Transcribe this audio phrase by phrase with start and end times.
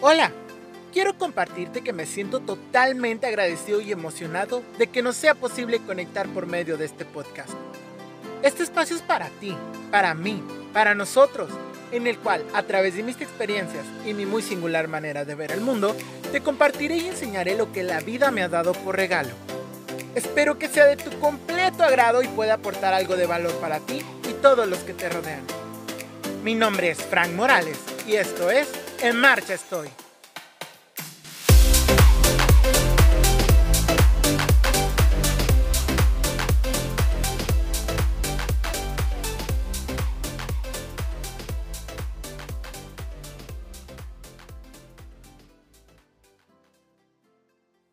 [0.00, 0.30] Hola,
[0.92, 6.28] quiero compartirte que me siento totalmente agradecido y emocionado de que nos sea posible conectar
[6.28, 7.50] por medio de este podcast.
[8.44, 9.56] Este espacio es para ti,
[9.90, 10.40] para mí,
[10.72, 11.50] para nosotros,
[11.90, 15.50] en el cual, a través de mis experiencias y mi muy singular manera de ver
[15.50, 15.96] el mundo,
[16.30, 19.30] te compartiré y enseñaré lo que la vida me ha dado por regalo.
[20.14, 24.00] Espero que sea de tu completo agrado y pueda aportar algo de valor para ti
[24.30, 25.42] y todos los que te rodean.
[26.44, 28.68] Mi nombre es Frank Morales y esto es
[29.00, 29.88] En Marcha Estoy.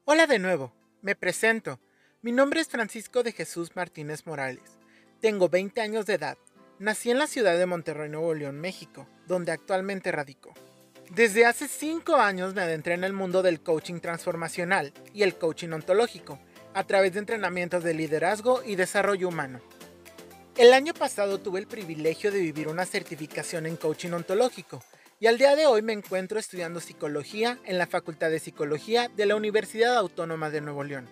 [0.06, 1.80] Hola de nuevo, me presento.
[2.24, 4.80] Mi nombre es Francisco de Jesús Martínez Morales.
[5.22, 6.38] Tengo 20 años de edad.
[6.80, 10.56] Nací en la ciudad de Monterrey, Nuevo León, México, donde actualmente radico.
[11.12, 15.70] Desde hace 5 años me adentré en el mundo del coaching transformacional y el coaching
[15.70, 16.40] ontológico,
[16.74, 19.62] a través de entrenamientos de liderazgo y desarrollo humano.
[20.58, 24.84] El año pasado tuve el privilegio de vivir una certificación en coaching ontológico,
[25.20, 29.26] y al día de hoy me encuentro estudiando psicología en la Facultad de Psicología de
[29.26, 31.08] la Universidad Autónoma de Nuevo León.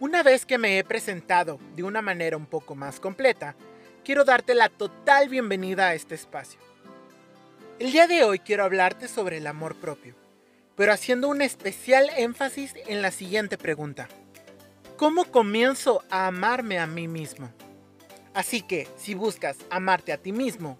[0.00, 3.56] Una vez que me he presentado de una manera un poco más completa,
[4.04, 6.60] quiero darte la total bienvenida a este espacio.
[7.80, 10.14] El día de hoy quiero hablarte sobre el amor propio,
[10.76, 14.08] pero haciendo un especial énfasis en la siguiente pregunta.
[14.96, 17.52] ¿Cómo comienzo a amarme a mí mismo?
[18.32, 20.78] Así que, si buscas amarte a ti mismo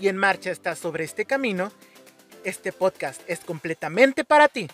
[0.00, 1.72] y en marcha estás sobre este camino,
[2.44, 4.68] este podcast es completamente para ti.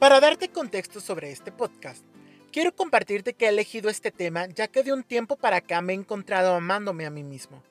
[0.00, 2.04] Para darte contexto sobre este podcast,
[2.56, 5.92] quiero compartirte que he elegido este tema ya que de un tiempo para acá me
[5.92, 7.62] he encontrado amándome a mí mismo.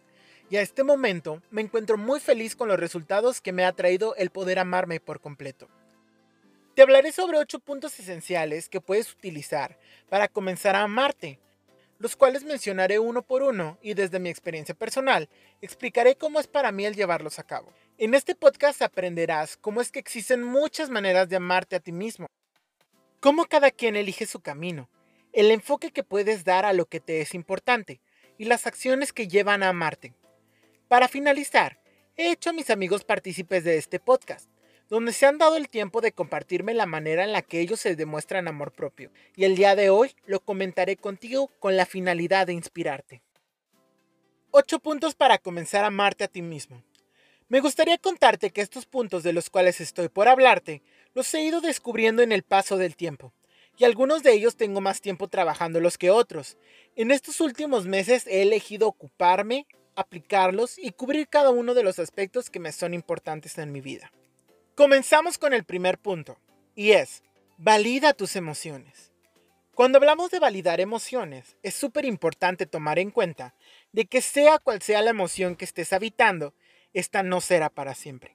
[0.52, 4.16] Y a este momento me encuentro muy feliz con los resultados que me ha traído
[4.16, 5.68] el poder amarme por completo.
[6.76, 9.76] Te hablaré sobre 8 puntos esenciales que puedes utilizar
[10.08, 11.40] para comenzar a amarte
[11.98, 15.30] los cuales mencionaré uno por uno y desde mi experiencia personal
[15.62, 17.74] explicaré cómo es para mí el llevarlos a cabo.
[17.98, 22.28] En este podcast aprenderás cómo es que existen muchas maneras de amarte a ti mismo,
[23.26, 24.88] cómo cada quien elige su camino,
[25.34, 28.00] el enfoque que puedes dar a lo que te es importante
[28.38, 30.14] y las acciones que llevan a amarte.
[30.88, 31.80] Para finalizar,
[32.18, 34.48] he hecho a mis amigos partícipes de este podcast
[34.90, 37.96] donde se han dado el tiempo de compartirme la manera en la que ellos se
[37.96, 42.54] demuestran amor propio, y el día de hoy lo comentaré contigo con la finalidad de
[42.54, 43.24] inspirarte.
[44.52, 46.84] 8 puntos para comenzar a amarte a ti mismo.
[47.48, 50.82] Me gustaría contarte que estos puntos de los cuales estoy por hablarte
[51.16, 53.34] los he ido descubriendo en el paso del tiempo,
[53.78, 56.58] y algunos de ellos tengo más tiempo trabajándolos que otros.
[56.96, 59.66] En estos últimos meses he elegido ocuparme,
[59.96, 64.12] aplicarlos y cubrir cada uno de los aspectos que me son importantes en mi vida.
[64.76, 66.38] Comenzamos con el primer punto,
[66.76, 67.24] y es,
[67.58, 69.14] valida tus emociones.
[69.74, 73.56] Cuando hablamos de validar emociones, es súper importante tomar en cuenta
[73.94, 76.54] de que sea cual sea la emoción que estés habitando,
[76.94, 78.35] esta no será para siempre.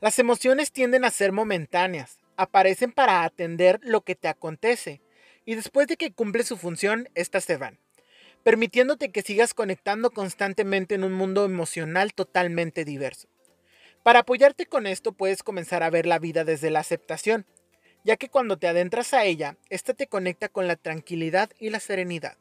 [0.00, 5.00] Las emociones tienden a ser momentáneas, aparecen para atender lo que te acontece,
[5.44, 7.78] y después de que cumple su función, éstas se van,
[8.42, 13.28] permitiéndote que sigas conectando constantemente en un mundo emocional totalmente diverso.
[14.02, 17.46] Para apoyarte con esto puedes comenzar a ver la vida desde la aceptación,
[18.04, 21.80] ya que cuando te adentras a ella, ésta te conecta con la tranquilidad y la
[21.80, 22.36] serenidad.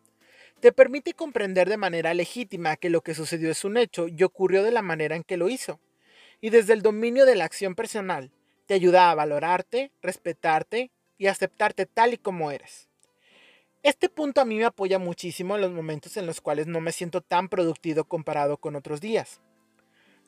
[0.60, 4.64] Te permite comprender de manera legítima que lo que sucedió es un hecho y ocurrió
[4.64, 5.80] de la manera en que lo hizo.
[6.44, 8.30] Y desde el dominio de la acción personal,
[8.66, 12.90] te ayuda a valorarte, respetarte y aceptarte tal y como eres.
[13.82, 16.92] Este punto a mí me apoya muchísimo en los momentos en los cuales no me
[16.92, 19.40] siento tan productivo comparado con otros días.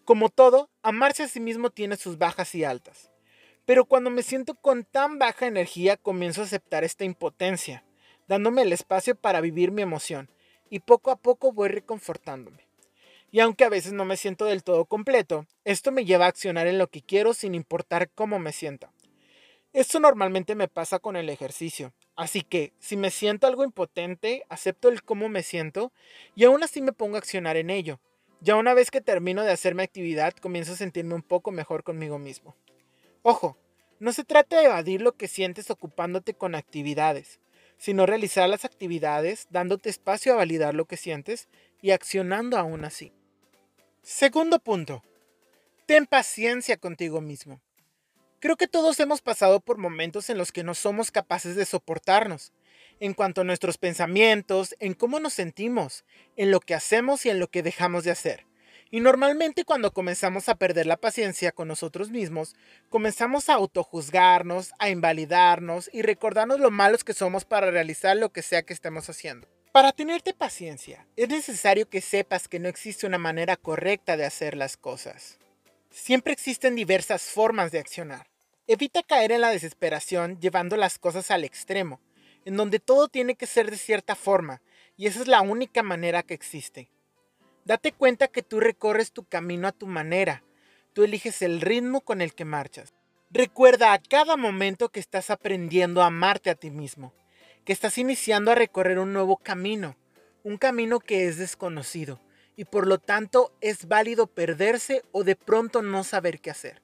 [0.06, 3.12] Como todo, amarse a sí mismo tiene sus bajas y altas.
[3.66, 7.84] Pero cuando me siento con tan baja energía comienzo a aceptar esta impotencia,
[8.30, 10.30] dándome el espacio para vivir mi emoción,
[10.70, 12.65] y poco a poco voy reconfortándome.
[13.36, 16.68] Y aunque a veces no me siento del todo completo, esto me lleva a accionar
[16.68, 18.94] en lo que quiero sin importar cómo me sienta.
[19.74, 24.88] Esto normalmente me pasa con el ejercicio, así que si me siento algo impotente, acepto
[24.88, 25.92] el cómo me siento
[26.34, 28.00] y aún así me pongo a accionar en ello,
[28.40, 31.84] ya una vez que termino de hacer mi actividad, comienzo a sentirme un poco mejor
[31.84, 32.56] conmigo mismo.
[33.22, 33.58] Ojo,
[34.00, 37.42] no se trata de evadir lo que sientes ocupándote con actividades,
[37.78, 41.50] sino realizar las actividades dándote espacio a validar lo que sientes
[41.82, 43.12] y accionando aún así.
[44.08, 45.02] Segundo punto.
[45.88, 47.60] Ten paciencia contigo mismo.
[48.40, 52.54] Creo que todos hemos pasado por momentos en los que no somos capaces de soportarnos,
[53.00, 56.06] en cuanto a nuestros pensamientos, en cómo nos sentimos,
[56.36, 58.46] en lo que hacemos y en lo que dejamos de hacer,
[58.92, 62.56] Y normalmente cuando comenzamos a perder la paciencia con nosotros mismos,
[62.92, 68.44] comenzamos a autojuzgarnos, a invalidarnos y recordarnos lo malos que somos para realizar lo que
[68.44, 69.48] sea que estemos haciendo.
[69.76, 74.56] Para tenerte paciencia, es necesario que sepas que no existe una manera correcta de hacer
[74.56, 75.38] las cosas.
[75.90, 78.30] Siempre existen diversas formas de accionar.
[78.68, 82.00] Evita caer en la desesperación llevando las cosas al extremo,
[82.46, 84.62] en donde todo tiene que ser de cierta forma,
[84.96, 86.90] y esa es la única manera que existe.
[87.66, 90.42] Date cuenta que tú recorres tu camino a tu manera,
[90.94, 92.94] tú eliges el ritmo con el que marchas.
[93.30, 97.14] Recuerda a cada momento que estás aprendiendo a amarte a ti mismo,
[97.66, 99.98] que estás iniciando a recorrer un nuevo camino,
[100.44, 102.22] un camino que es desconocido,
[102.56, 106.82] y por lo tanto es válido perderse o de pronto no saber qué hacer.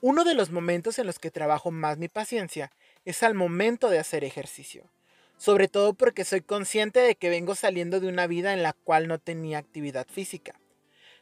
[0.00, 2.72] Uno de los momentos en los que trabajo más mi paciencia
[3.04, 4.90] es al momento de hacer ejercicio
[5.38, 9.06] sobre todo porque soy consciente de que vengo saliendo de una vida en la cual
[9.06, 10.60] no tenía actividad física.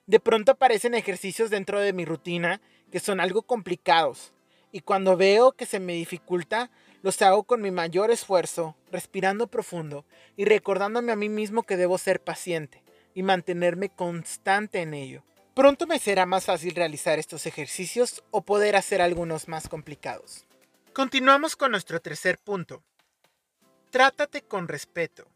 [0.06, 2.60] De pronto aparecen ejercicios dentro de mi rutina
[2.90, 4.32] que son algo complicados,
[4.72, 6.70] y cuando veo que se me dificulta,
[7.06, 10.04] los hago con mi mayor esfuerzo, respirando profundo
[10.36, 12.82] y recordándome a mí mismo que debo ser paciente
[13.14, 15.22] y mantenerme constante en ello.
[15.54, 20.46] Pronto me será más fácil realizar estos ejercicios o poder hacer algunos más complicados.
[20.94, 22.82] Continuamos con nuestro tercer punto,
[23.90, 25.28] Trátate con respeto.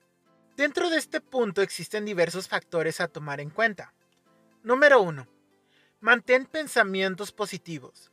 [0.57, 3.95] Dentro de este punto existen diversos factores a tomar en cuenta.
[4.65, 5.25] Número 1.
[6.01, 8.11] Mantén pensamientos positivos.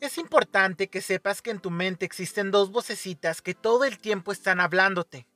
[0.00, 4.30] Es importante que sepas que en tu mente existen dos vocecitas que todo el tiempo
[4.30, 5.26] están hablándote.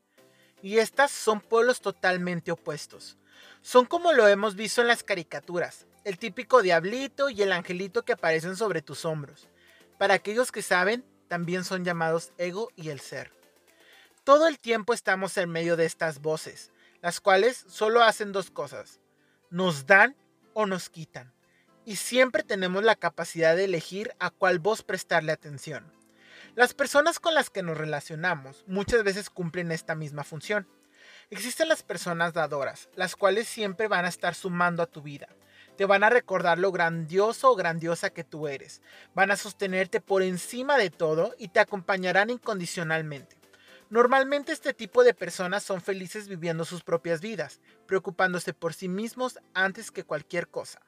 [0.62, 3.19] Y estas son polos totalmente opuestos.
[3.61, 8.12] Son como lo hemos visto en las caricaturas, el típico diablito y el angelito que
[8.12, 9.49] aparecen sobre tus hombros.
[9.99, 13.32] Para aquellos que saben, también son llamados ego y el ser.
[14.23, 16.70] Todo el tiempo estamos en medio de estas voces,
[17.00, 19.00] las cuales solo hacen dos cosas,
[19.50, 20.15] nos dan
[20.55, 21.32] o nos quitan,
[21.84, 25.93] y siempre tenemos la capacidad de elegir a cuál voz prestarle atención.
[26.55, 30.69] Las personas con las que nos relacionamos muchas veces cumplen esta misma función.
[31.31, 35.29] Existen las personas dadoras, las cuales siempre van a estar sumando a tu vida.
[35.76, 38.82] Te van a recordar lo grandioso o grandiosa que tú eres.
[39.14, 43.38] Van a sostenerte por encima de todo y te acompañarán incondicionalmente.
[43.88, 49.38] Normalmente este tipo de personas son felices viviendo sus propias vidas, preocupándose por sí mismos
[49.55, 50.81] antes que cualquier cosa.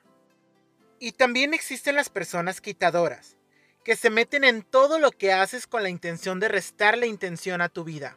[0.99, 3.37] Y también existen las personas quitadoras,
[3.85, 7.69] que se meten en todo lo que haces con la intención de restarle intención a
[7.69, 8.17] tu vida.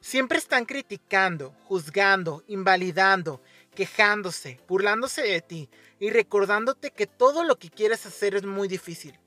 [0.00, 3.42] Siempre están criticando, juzgando, invalidando,
[3.74, 5.70] quejándose, burlándose de ti
[6.00, 9.18] y recordándote que todo lo que quieres hacer es muy difícil.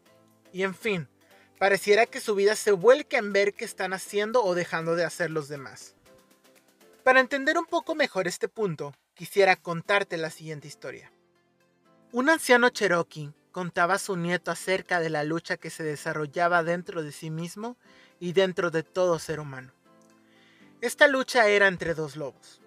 [0.52, 1.08] Y en fin,
[1.58, 5.32] Pareciera que su vida se vuelca en ver qué están haciendo o dejando de hacer
[5.32, 5.96] los demás.
[7.04, 11.12] Para entender un poco mejor este punto, quisiera contarte la siguiente historia.
[12.16, 17.04] Un anciano cherokee contaba a su nieto acerca de la lucha que se desarrollaba dentro
[17.04, 17.76] de sí mismo
[18.22, 19.74] y dentro de todo ser humano.
[20.80, 22.62] Esta lucha era entre dos lobos.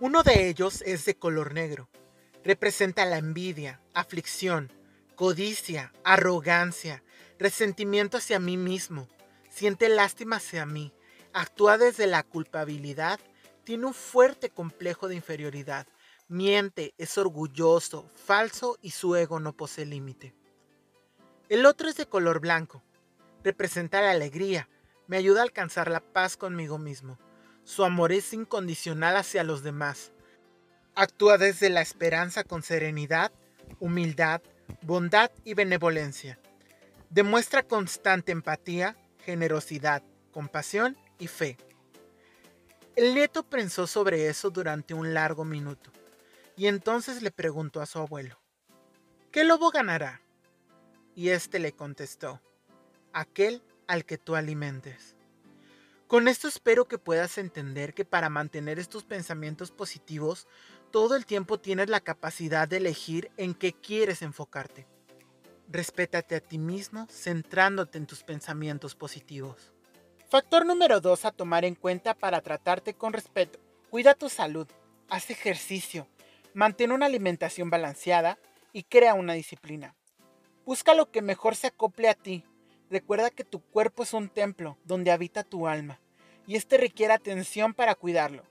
[0.00, 1.90] Uno de ellos es de color negro.
[2.42, 4.72] Representa la envidia, aflicción,
[5.16, 7.02] codicia, arrogancia,
[7.38, 9.06] resentimiento hacia mí mismo,
[9.50, 10.94] siente lástima hacia mí,
[11.34, 13.20] actúa desde la culpabilidad,
[13.64, 15.86] tiene un fuerte complejo de inferioridad,
[16.28, 20.34] miente, es orgulloso, falso y su ego no posee límite.
[21.48, 22.82] El otro es de color blanco,
[23.42, 24.68] representa la alegría,
[25.06, 27.18] me ayuda a alcanzar la paz conmigo mismo.
[27.64, 30.12] Su amor es incondicional hacia los demás.
[30.94, 33.32] Actúa desde la esperanza con serenidad,
[33.80, 34.40] humildad,
[34.82, 36.38] bondad y benevolencia.
[37.10, 41.58] Demuestra constante empatía, generosidad, compasión y fe.
[42.96, 45.90] El nieto pensó sobre eso durante un largo minuto
[46.56, 48.38] y entonces le preguntó a su abuelo,
[49.30, 50.20] ¿qué lobo ganará?
[51.14, 52.40] Y éste le contestó,
[53.12, 55.16] aquel al que tú alimentes.
[56.06, 60.46] Con esto espero que puedas entender que para mantener estos pensamientos positivos,
[60.90, 64.86] todo el tiempo tienes la capacidad de elegir en qué quieres enfocarte.
[65.68, 69.72] Respétate a ti mismo centrándote en tus pensamientos positivos.
[70.28, 73.58] Factor número 2 a tomar en cuenta para tratarte con respeto.
[73.90, 74.68] Cuida tu salud,
[75.08, 76.06] haz ejercicio,
[76.54, 78.38] mantén una alimentación balanceada
[78.72, 79.94] y crea una disciplina.
[80.64, 82.44] Busca lo que mejor se acople a ti.
[82.88, 86.00] Recuerda que tu cuerpo es un templo donde habita tu alma
[86.46, 88.44] y este requiere atención para cuidarlo.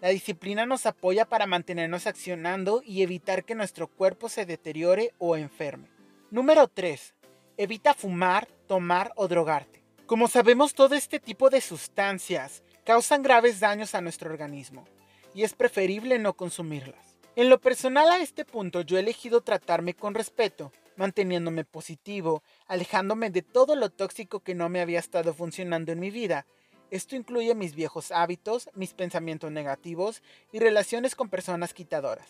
[0.00, 5.36] La disciplina nos apoya para mantenernos accionando y evitar que nuestro cuerpo se deteriore o
[5.36, 5.88] enferme.
[6.30, 7.14] Número 3.
[7.56, 9.82] Evita fumar, tomar o drogarte.
[10.06, 14.86] Como sabemos, todo este tipo de sustancias causan graves daños a nuestro organismo
[15.34, 17.07] y es preferible no consumirlas.
[17.38, 23.30] En lo personal a este punto yo he elegido tratarme con respeto, manteniéndome positivo, alejándome
[23.30, 26.46] de todo lo tóxico que no me había estado funcionando en mi vida.
[26.90, 32.26] Esto incluye mis viejos hábitos, mis pensamientos negativos y relaciones con personas quitadoras.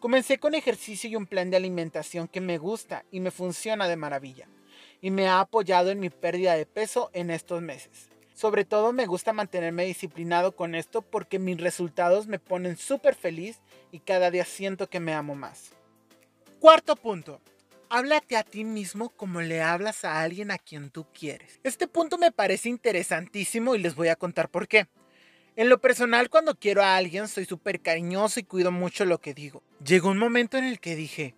[0.00, 3.96] Comencé con ejercicio y un plan de alimentación que me gusta y me funciona de
[3.96, 4.46] maravilla,
[5.00, 8.10] y me ha apoyado en mi pérdida de peso en estos meses.
[8.36, 13.62] Sobre todo me gusta mantenerme disciplinado con esto porque mis resultados me ponen súper feliz
[13.90, 15.70] y cada día siento que me amo más.
[16.60, 17.40] Cuarto punto.
[17.88, 21.60] Háblate a ti mismo como le hablas a alguien a quien tú quieres.
[21.62, 24.86] Este punto me parece interesantísimo y les voy a contar por qué.
[25.54, 29.32] En lo personal, cuando quiero a alguien, soy súper cariñoso y cuido mucho lo que
[29.32, 29.62] digo.
[29.82, 31.34] Llegó un momento en el que dije,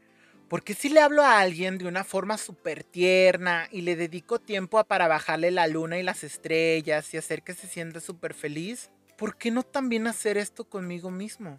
[0.48, 4.82] porque si le hablo a alguien de una forma súper tierna y le dedico tiempo
[4.84, 9.36] para bajarle la luna y las estrellas y hacer que se sienta súper feliz, ¿por
[9.36, 11.58] qué no también hacer esto conmigo mismo?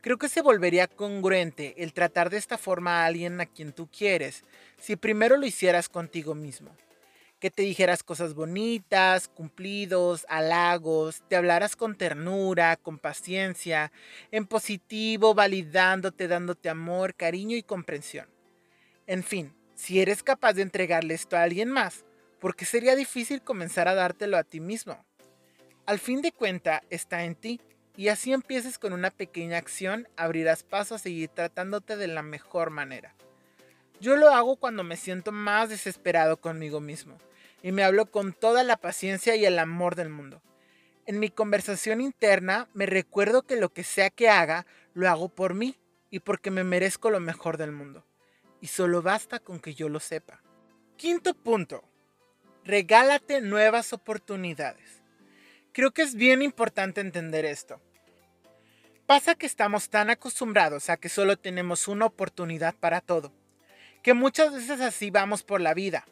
[0.00, 3.88] Creo que se volvería congruente el tratar de esta forma a alguien a quien tú
[3.88, 4.42] quieres
[4.80, 6.76] si primero lo hicieras contigo mismo
[7.38, 13.92] que te dijeras cosas bonitas, cumplidos, halagos, te hablaras con ternura, con paciencia,
[14.32, 18.28] en positivo, validándote, dándote amor, cariño y comprensión.
[19.06, 22.04] En fin, si eres capaz de entregarle esto a alguien más,
[22.40, 25.04] ¿por qué sería difícil comenzar a dártelo a ti mismo?
[25.86, 27.60] Al fin de cuenta, está en ti,
[27.96, 32.70] y así empieces con una pequeña acción, abrirás paso a seguir tratándote de la mejor
[32.70, 33.14] manera.
[34.00, 37.18] Yo lo hago cuando me siento más desesperado conmigo mismo
[37.62, 40.42] y me hablo con toda la paciencia y el amor del mundo.
[41.06, 45.54] En mi conversación interna me recuerdo que lo que sea que haga, lo hago por
[45.54, 45.78] mí
[46.10, 48.04] y porque me merezco lo mejor del mundo.
[48.60, 50.42] Y solo basta con que yo lo sepa.
[50.96, 51.84] Quinto punto.
[52.64, 55.02] Regálate nuevas oportunidades.
[55.72, 57.80] Creo que es bien importante entender esto.
[59.06, 63.32] Pasa que estamos tan acostumbrados a que solo tenemos una oportunidad para todo
[64.02, 66.06] que muchas veces así vamos por la vida,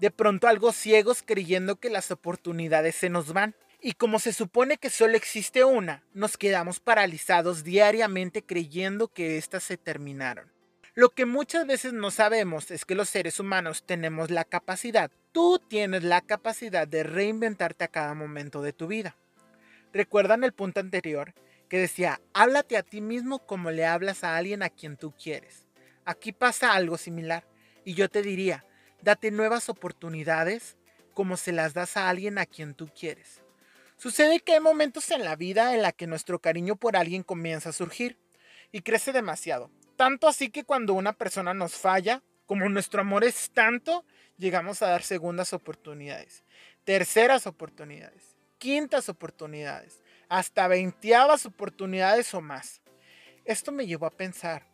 [0.00, 3.54] de pronto algo ciegos creyendo que las oportunidades se nos van.
[3.82, 9.62] Y como se supone que solo existe una, nos quedamos paralizados diariamente creyendo que éstas
[9.62, 10.50] se terminaron.
[10.94, 15.58] Lo que muchas veces no sabemos es que los seres humanos tenemos la capacidad, tú
[15.68, 19.16] tienes la capacidad de reinventarte a cada momento de tu vida.
[19.92, 21.32] ¿Recuerdan el punto anterior
[21.68, 25.66] que decía, háblate a ti mismo como le hablas a alguien a quien tú quieres?
[26.04, 27.44] Aquí pasa algo similar
[27.84, 28.64] y yo te diría,
[29.02, 30.76] date nuevas oportunidades
[31.14, 33.42] como se las das a alguien a quien tú quieres.
[33.96, 37.68] Sucede que hay momentos en la vida en la que nuestro cariño por alguien comienza
[37.68, 38.18] a surgir
[38.72, 39.70] y crece demasiado.
[39.96, 44.04] Tanto así que cuando una persona nos falla, como nuestro amor es tanto,
[44.38, 46.44] llegamos a dar segundas oportunidades,
[46.84, 52.80] terceras oportunidades, quintas oportunidades, hasta veinteavas oportunidades o más.
[53.44, 54.66] Esto me llevó a pensar,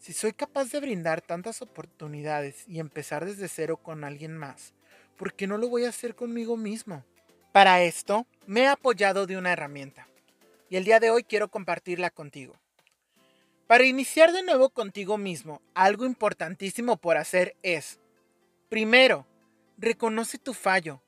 [0.00, 4.72] si soy capaz de brindar tantas oportunidades y empezar desde cero con alguien más,
[5.18, 7.04] ¿por qué no lo voy a hacer conmigo mismo?
[7.52, 10.08] Para esto, me he apoyado de una herramienta
[10.70, 12.56] y el día de hoy quiero compartirla contigo.
[13.66, 18.00] Para iniciar de nuevo contigo mismo, algo importantísimo por hacer es,
[18.70, 19.26] primero,
[19.76, 21.02] reconoce tu fallo,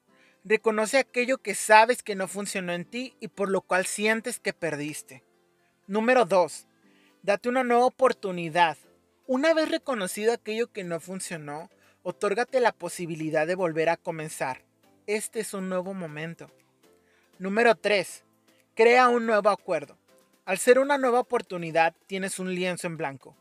[0.44, 4.52] reconoce aquello que sabes que no funcionó en ti y por lo cual sientes que
[4.52, 5.24] perdiste.
[5.86, 6.66] Número 2.
[7.24, 8.76] Date una nueva oportunidad.
[9.28, 11.70] Una vez reconocido aquello que no funcionó,
[12.02, 14.64] otórgate la posibilidad de volver a comenzar.
[15.06, 16.50] Este es un nuevo momento.
[17.38, 18.24] Número 3.
[18.74, 19.96] Crea un nuevo acuerdo.
[20.46, 23.36] Al ser una nueva oportunidad, tienes un lienzo en blanco.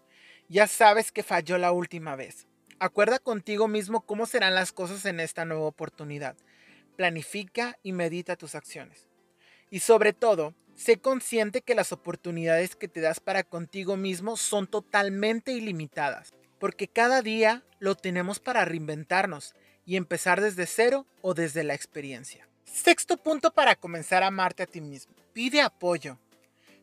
[0.47, 2.45] Ya sabes que falló la última vez.
[2.77, 6.35] Acuerda contigo mismo cómo serán las cosas en esta nueva oportunidad.
[6.97, 9.09] Planifica y medita tus acciones.
[9.71, 14.65] Y sobre todo, Sé consciente que las oportunidades que te das para contigo mismo son
[14.65, 19.53] totalmente ilimitadas, porque cada día lo tenemos para reinventarnos
[19.85, 22.47] y empezar desde cero o desde la experiencia.
[22.65, 25.13] Sexto punto para comenzar a amarte a ti mismo.
[25.33, 26.17] Pide apoyo.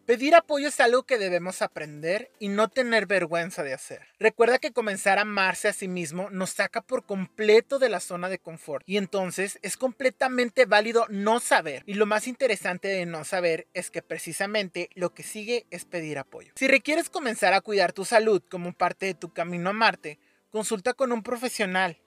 [0.08, 4.08] Pedir apoyo es algo que debemos aprender y no tener vergüenza de hacer.
[4.18, 8.30] Recuerda que comenzar a amarse a sí mismo nos saca por completo de la zona
[8.30, 11.82] de confort y entonces es completamente válido no saber.
[11.84, 16.16] Y lo más interesante de no saber es que precisamente lo que sigue es pedir
[16.16, 16.54] apoyo.
[16.56, 20.94] Si requieres comenzar a cuidar tu salud como parte de tu camino a amarte, consulta
[20.94, 21.98] con un profesional.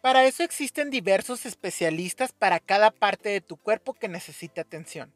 [0.00, 5.12] Para eso existen diversos especialistas para cada parte de tu cuerpo que necesite atención.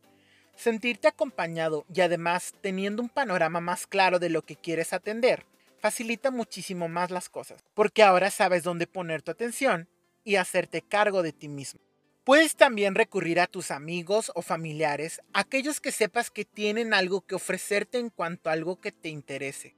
[0.57, 5.45] Sentirte acompañado y además teniendo un panorama más claro de lo que quieres atender
[5.87, 9.89] facilita muchísimo más las cosas, porque ahora sabes dónde poner tu atención
[10.25, 11.81] y hacerte cargo de ti mismo.
[12.25, 17.37] Puedes también recurrir a tus amigos o familiares, aquellos que sepas que tienen algo que
[17.37, 19.77] ofrecerte en cuanto a algo que te interese.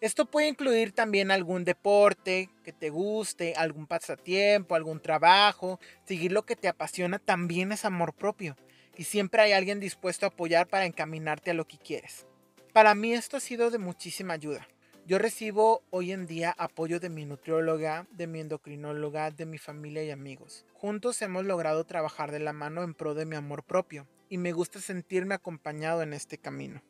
[0.00, 5.80] Esto puede incluir también algún deporte que te guste, algún pasatiempo, algún trabajo.
[6.04, 8.56] Seguir lo que te apasiona también es amor propio.
[8.96, 12.26] Y siempre hay alguien dispuesto a apoyar para encaminarte a lo que quieres.
[12.72, 14.66] Para mí esto ha sido de muchísima ayuda.
[15.06, 20.02] Yo recibo hoy en día apoyo de mi nutrióloga, de mi endocrinóloga, de mi familia
[20.02, 20.66] y amigos.
[20.72, 24.52] Juntos hemos logrado trabajar de la mano en pro de mi amor propio y me
[24.52, 26.82] gusta sentirme acompañado en este camino.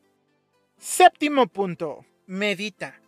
[0.79, 2.07] Séptimo punto.
[2.27, 3.01] Medita.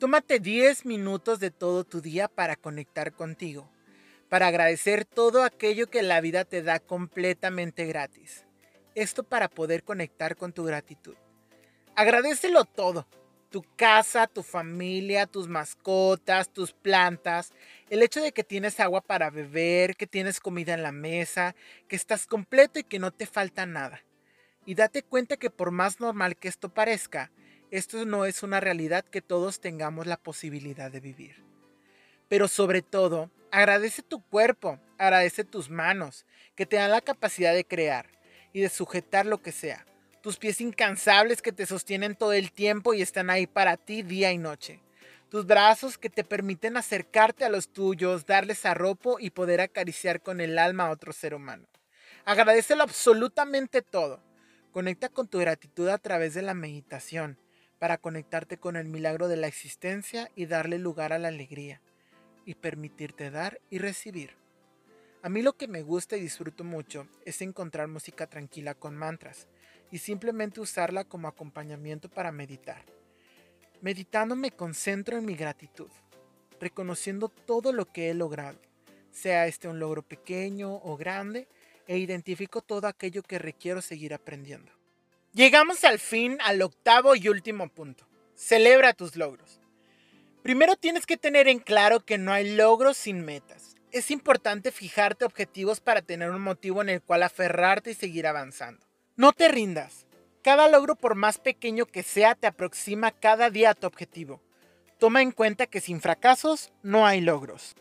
[0.00, 3.70] Tómate 10 minutos de todo tu día para conectar contigo,
[4.30, 8.46] para agradecer todo aquello que la vida te da completamente gratis.
[8.94, 11.16] Esto para poder conectar con tu gratitud.
[11.96, 13.08] Agradecelo todo,
[13.50, 17.52] tu casa, tu familia, tus mascotas, tus plantas,
[17.90, 21.56] el hecho de que tienes agua para beber, que tienes comida en la mesa,
[21.88, 24.00] que estás completo y que no te falta nada.
[24.64, 27.32] Y date cuenta que por más normal que esto parezca,
[27.72, 31.42] esto no es una realidad que todos tengamos la posibilidad de vivir.
[32.28, 37.64] Pero sobre todo, agradece tu cuerpo, agradece tus manos, que te dan la capacidad de
[37.64, 38.06] crear
[38.52, 39.86] y de sujetar lo que sea
[40.20, 44.32] tus pies incansables que te sostienen todo el tiempo y están ahí para ti día
[44.32, 44.80] y noche,
[45.30, 50.40] tus brazos que te permiten acercarte a los tuyos, darles arropo y poder acariciar con
[50.40, 51.66] el alma a otro ser humano.
[52.24, 54.20] Agradecelo absolutamente todo.
[54.72, 57.38] Conecta con tu gratitud a través de la meditación
[57.78, 61.80] para conectarte con el milagro de la existencia y darle lugar a la alegría
[62.44, 64.36] y permitirte dar y recibir.
[65.22, 69.48] A mí lo que me gusta y disfruto mucho es encontrar música tranquila con mantras
[69.90, 72.84] y simplemente usarla como acompañamiento para meditar.
[73.82, 75.90] Meditando me concentro en mi gratitud,
[76.58, 78.58] reconociendo todo lo que he logrado,
[79.10, 81.48] sea este un logro pequeño o grande,
[81.86, 84.70] e identifico todo aquello que requiero seguir aprendiendo.
[85.32, 88.06] Llegamos al fin al octavo y último punto.
[88.34, 89.59] Celebra tus logros.
[90.42, 93.76] Primero tienes que tener en claro que no hay logros sin metas.
[93.92, 98.86] Es importante fijarte objetivos para tener un motivo en el cual aferrarte y seguir avanzando.
[99.16, 100.06] No te rindas.
[100.42, 104.40] Cada logro, por más pequeño que sea, te aproxima cada día a tu objetivo.
[104.98, 107.74] Toma en cuenta que sin fracasos no hay logros.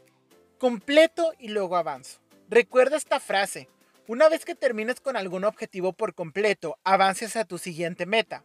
[0.58, 2.20] Completo y luego avanzo.
[2.50, 3.70] Recuerda esta frase.
[4.08, 8.44] Una vez que termines con algún objetivo por completo, avances a tu siguiente meta.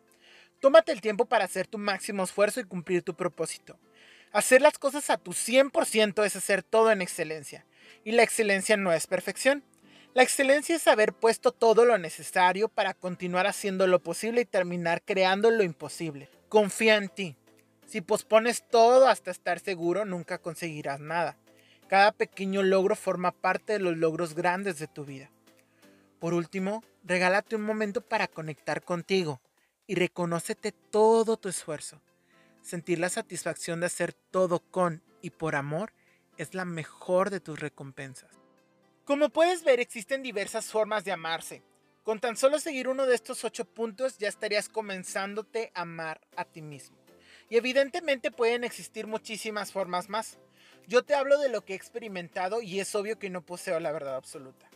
[0.60, 3.76] Tómate el tiempo para hacer tu máximo esfuerzo y cumplir tu propósito.
[4.34, 7.64] Hacer las cosas a tu 100% es hacer todo en excelencia.
[8.02, 9.62] Y la excelencia no es perfección.
[10.12, 15.02] La excelencia es haber puesto todo lo necesario para continuar haciendo lo posible y terminar
[15.02, 16.28] creando lo imposible.
[16.48, 17.36] Confía en ti.
[17.86, 21.36] Si pospones todo hasta estar seguro, nunca conseguirás nada.
[21.86, 25.30] Cada pequeño logro forma parte de los logros grandes de tu vida.
[26.18, 29.40] Por último, regálate un momento para conectar contigo
[29.86, 32.00] y reconócete todo tu esfuerzo.
[32.64, 35.92] Sentir la satisfacción de hacer todo con y por amor
[36.38, 38.30] es la mejor de tus recompensas.
[39.04, 41.62] Como puedes ver, existen diversas formas de amarse.
[42.04, 46.46] Con tan solo seguir uno de estos ocho puntos ya estarías comenzándote a amar a
[46.46, 46.96] ti mismo.
[47.50, 50.38] Y evidentemente pueden existir muchísimas formas más.
[50.86, 53.92] Yo te hablo de lo que he experimentado y es obvio que no poseo la
[53.92, 54.70] verdad absoluta.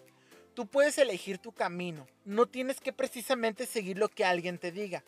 [0.52, 5.04] Tú puedes elegir tu camino, no tienes que precisamente seguir lo que alguien te diga.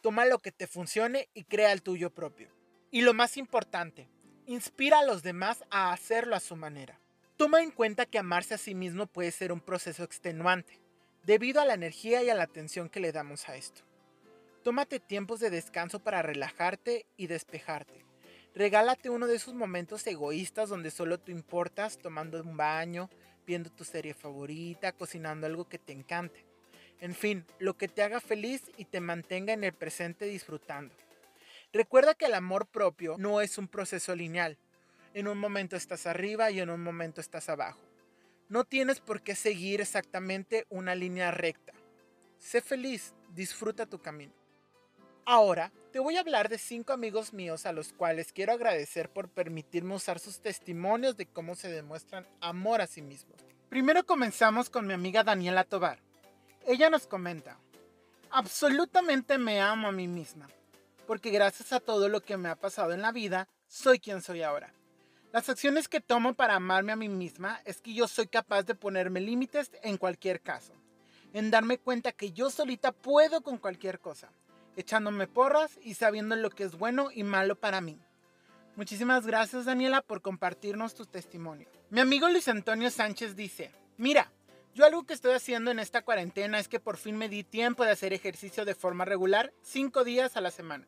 [0.00, 2.48] Toma lo que te funcione y crea el tuyo propio.
[2.90, 4.08] Y lo más importante,
[4.46, 6.98] inspira a los demás a hacerlo a su manera.
[7.36, 10.80] Toma en cuenta que amarse a sí mismo puede ser un proceso extenuante,
[11.24, 13.82] debido a la energía y a la atención que le damos a esto.
[14.62, 18.04] Tómate tiempos de descanso para relajarte y despejarte.
[18.54, 23.08] Regálate uno de esos momentos egoístas donde solo tú importas tomando un baño,
[23.46, 26.49] viendo tu serie favorita, cocinando algo que te encante.
[27.00, 30.94] En fin, lo que te haga feliz y te mantenga en el presente disfrutando.
[31.72, 34.58] Recuerda que el amor propio no es un proceso lineal,
[35.14, 37.80] en un momento estás arriba y en un momento estás abajo.
[38.48, 41.72] No tienes por qué seguir exactamente una línea recta.
[42.38, 44.32] Sé feliz, disfruta tu camino.
[45.24, 49.28] Ahora te voy a hablar de cinco amigos míos a los cuales quiero agradecer por
[49.28, 53.40] permitirme usar sus testimonios de cómo se demuestran amor a sí mismos.
[53.68, 56.00] Primero comenzamos con mi amiga Daniela Tobar.
[56.66, 57.56] Ella nos comenta,
[58.30, 60.48] absolutamente me amo a mí misma,
[61.06, 64.42] porque gracias a todo lo que me ha pasado en la vida, soy quien soy
[64.42, 64.72] ahora.
[65.32, 68.74] Las acciones que tomo para amarme a mí misma es que yo soy capaz de
[68.74, 70.72] ponerme límites en cualquier caso,
[71.32, 74.30] en darme cuenta que yo solita puedo con cualquier cosa,
[74.76, 77.98] echándome porras y sabiendo lo que es bueno y malo para mí.
[78.76, 81.68] Muchísimas gracias Daniela por compartirnos tu testimonio.
[81.88, 84.30] Mi amigo Luis Antonio Sánchez dice, mira,
[84.72, 87.84] Yo algo que estoy haciendo en esta cuarentena es que por fin me di tiempo
[87.84, 90.86] de hacer ejercicio de forma regular, cinco días a la semana.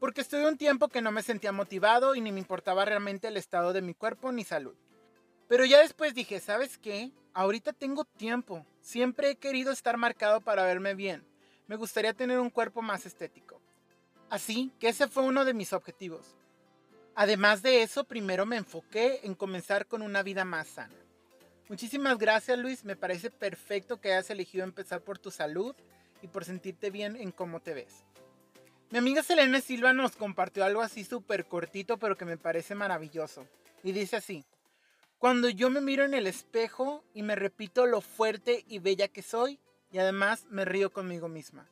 [0.00, 3.36] Porque estuve un tiempo que no me sentía motivado y ni me importaba realmente el
[3.36, 4.74] estado de mi cuerpo ni salud.
[5.46, 7.12] Pero ya después dije, ¿sabes qué?
[7.34, 8.64] Ahorita tengo tiempo.
[8.80, 11.22] Siempre he querido estar marcado para verme bien.
[11.66, 13.60] Me gustaría tener un cuerpo más estético.
[14.30, 16.34] Así que ese fue uno de mis objetivos.
[17.14, 20.96] Además de eso, primero me enfoqué en comenzar con una vida más sana.
[21.72, 25.74] Muchísimas gracias Luis, me parece perfecto que hayas elegido empezar por tu salud
[26.20, 28.04] y por sentirte bien en cómo te ves.
[28.90, 33.48] Mi amiga Selene Silva nos compartió algo así súper cortito pero que me parece maravilloso.
[33.82, 34.44] Y dice así,
[35.16, 39.22] cuando yo me miro en el espejo y me repito lo fuerte y bella que
[39.22, 39.58] soy
[39.90, 41.66] y además me río conmigo misma.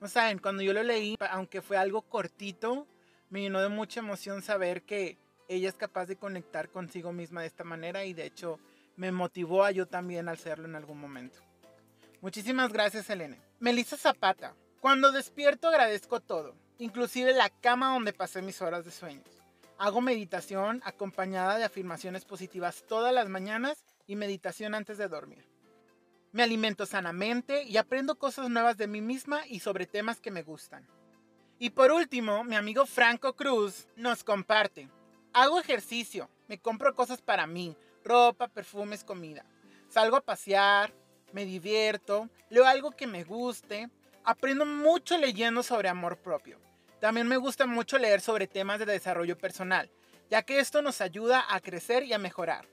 [0.00, 2.86] No saben, cuando yo lo leí, aunque fue algo cortito,
[3.28, 7.48] me llenó de mucha emoción saber que ella es capaz de conectar consigo misma de
[7.48, 8.58] esta manera y de hecho
[8.96, 11.38] me motivó a yo también hacerlo en algún momento.
[12.20, 13.36] Muchísimas gracias, Elena.
[13.60, 14.54] Melissa Zapata.
[14.80, 19.28] Cuando despierto agradezco todo, inclusive la cama donde pasé mis horas de sueños.
[19.78, 25.48] Hago meditación acompañada de afirmaciones positivas todas las mañanas y meditación antes de dormir.
[26.32, 30.42] Me alimento sanamente y aprendo cosas nuevas de mí misma y sobre temas que me
[30.42, 30.86] gustan.
[31.58, 34.88] Y por último, mi amigo Franco Cruz nos comparte.
[35.32, 39.44] Hago ejercicio, me compro cosas para mí, ropa, perfumes, comida.
[39.88, 40.92] Salgo a pasear,
[41.32, 43.88] me divierto, leo algo que me guste,
[44.22, 46.58] aprendo mucho leyendo sobre amor propio.
[47.00, 49.90] También me gusta mucho leer sobre temas de desarrollo personal,
[50.30, 52.66] ya que esto nos ayuda a crecer y a mejorar.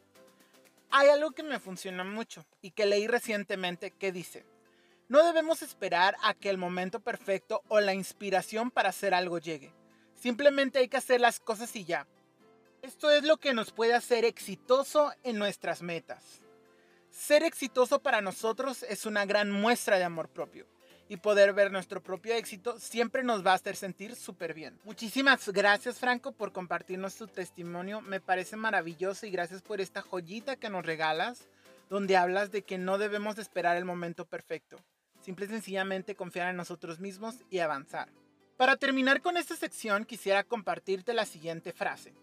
[0.89, 4.45] Hay algo que me funciona mucho y que leí recientemente que dice,
[5.07, 9.73] no debemos esperar a que el momento perfecto o la inspiración para hacer algo llegue.
[10.15, 12.07] Simplemente hay que hacer las cosas y ya.
[12.81, 16.41] Esto es lo que nos puede hacer exitoso en nuestras metas.
[17.11, 20.65] Ser exitoso para nosotros es una gran muestra de amor propio
[21.07, 24.79] y poder ver nuestro propio éxito siempre nos va a hacer sentir súper bien.
[24.83, 30.55] Muchísimas gracias Franco por compartirnos tu testimonio, me parece maravilloso y gracias por esta joyita
[30.55, 31.49] que nos regalas
[31.87, 34.77] donde hablas de que no debemos esperar el momento perfecto,
[35.19, 38.09] simple y sencillamente confiar en nosotros mismos y avanzar.
[38.57, 42.15] Para terminar con esta sección quisiera compartirte la siguiente frase.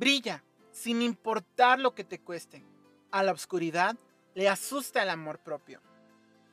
[0.00, 2.64] Brilla, sin importar lo que te cueste.
[3.10, 3.96] A la oscuridad
[4.34, 5.82] le asusta el amor propio.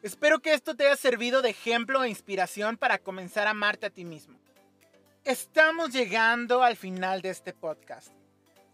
[0.04, 3.90] Espero que esto te haya servido de ejemplo e inspiración para comenzar a amarte a
[3.90, 4.38] ti mismo.
[5.24, 8.10] Estamos llegando al final de este podcast.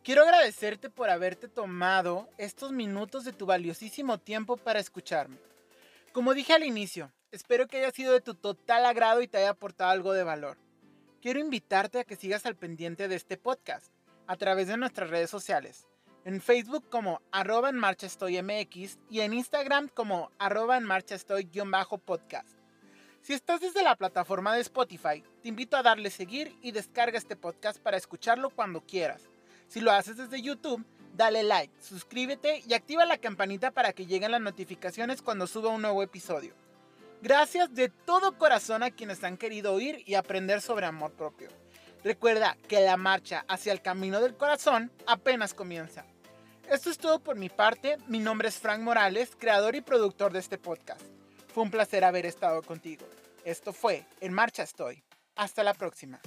[0.03, 5.38] Quiero agradecerte por haberte tomado estos minutos de tu valiosísimo tiempo para escucharme.
[6.13, 9.51] Como dije al inicio, espero que haya sido de tu total agrado y te haya
[9.51, 10.57] aportado algo de valor.
[11.21, 13.93] Quiero invitarte a que sigas al pendiente de este podcast
[14.27, 15.88] a través de nuestras redes sociales.
[16.25, 21.15] En Facebook como arroba en marcha estoy MX y en Instagram como arroba en marcha
[21.15, 22.47] estoy bajo podcast.
[23.21, 27.36] Si estás desde la plataforma de Spotify, te invito a darle seguir y descarga este
[27.36, 29.29] podcast para escucharlo cuando quieras.
[29.67, 34.31] Si lo haces desde YouTube, dale like, suscríbete y activa la campanita para que lleguen
[34.31, 36.53] las notificaciones cuando suba un nuevo episodio.
[37.21, 41.49] Gracias de todo corazón a quienes han querido oír y aprender sobre amor propio.
[42.03, 46.05] Recuerda que la marcha hacia el camino del corazón apenas comienza.
[46.69, 47.97] Esto es todo por mi parte.
[48.07, 51.01] Mi nombre es Frank Morales, creador y productor de este podcast.
[51.53, 53.05] Fue un placer haber estado contigo.
[53.45, 55.03] Esto fue En Marcha Estoy.
[55.35, 56.19] Hasta la próxima.